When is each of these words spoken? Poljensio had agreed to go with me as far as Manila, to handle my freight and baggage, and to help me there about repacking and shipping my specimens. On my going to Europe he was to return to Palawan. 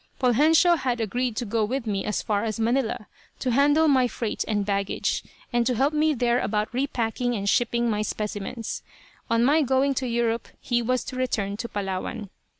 Poljensio 0.17 0.77
had 0.79 0.99
agreed 0.99 1.35
to 1.35 1.45
go 1.45 1.63
with 1.63 1.85
me 1.85 2.03
as 2.05 2.23
far 2.23 2.43
as 2.43 2.59
Manila, 2.59 3.05
to 3.37 3.51
handle 3.51 3.87
my 3.87 4.07
freight 4.07 4.43
and 4.47 4.65
baggage, 4.65 5.23
and 5.53 5.63
to 5.67 5.75
help 5.75 5.93
me 5.93 6.15
there 6.15 6.39
about 6.39 6.73
repacking 6.73 7.35
and 7.35 7.47
shipping 7.47 7.87
my 7.87 8.01
specimens. 8.01 8.81
On 9.29 9.45
my 9.45 9.61
going 9.61 9.93
to 9.93 10.07
Europe 10.07 10.47
he 10.59 10.81
was 10.81 11.03
to 11.03 11.15
return 11.15 11.55
to 11.57 11.69
Palawan. 11.69 12.31